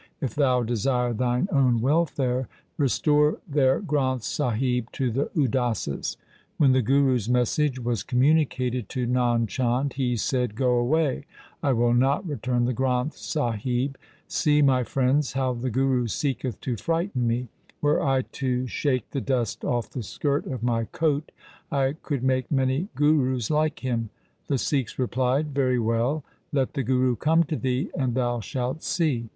If 0.19 0.33
thou 0.33 0.63
desire 0.63 1.13
thine 1.13 1.47
own 1.51 1.79
welfare, 1.79 2.47
restore 2.75 3.37
their 3.47 3.79
Granth 3.79 4.23
Sahib 4.23 4.91
to 4.93 5.11
the 5.11 5.27
Udasis.' 5.37 6.17
When 6.57 6.71
the 6.71 6.81
Guru's 6.81 7.29
message 7.29 7.77
was 7.79 8.03
communi 8.03 8.47
cated 8.49 8.87
to 8.87 9.05
Nand 9.05 9.47
Chand, 9.49 9.93
he 9.93 10.17
said,' 10.17 10.55
Go 10.55 10.71
away; 10.79 11.25
I 11.61 11.73
will 11.73 11.93
not 11.93 12.27
return 12.27 12.65
the 12.65 12.73
Granth 12.73 13.13
Sahib. 13.13 13.95
See, 14.27 14.63
my 14.63 14.83
friends, 14.83 15.33
how 15.33 15.53
the 15.53 15.69
Guru 15.69 16.07
seeketh 16.07 16.59
to 16.61 16.77
frighten 16.77 17.27
me. 17.27 17.49
Were 17.79 18.01
I 18.01 18.23
to 18.23 18.65
shake 18.65 19.07
the 19.11 19.21
dust 19.21 19.63
off 19.63 19.91
the 19.91 20.01
skirt 20.01 20.47
of 20.47 20.63
my 20.63 20.85
coat, 20.85 21.31
I 21.71 21.93
could 22.01 22.23
make 22.23 22.51
many 22.51 22.87
Gurus 22.95 23.51
like 23.51 23.81
him.' 23.81 24.09
The 24.47 24.57
Sikhs 24.57 24.97
replied,' 24.97 25.53
Very 25.53 25.77
well; 25.77 26.23
let 26.51 26.73
the 26.73 26.81
Guru 26.81 27.15
come 27.17 27.43
to 27.43 27.55
thee, 27.55 27.91
and 27.95 28.15
thou 28.15 28.39
shalt 28.39 28.81
see. 28.81 29.29